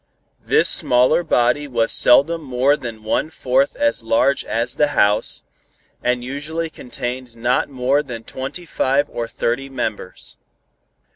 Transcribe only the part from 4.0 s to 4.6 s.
large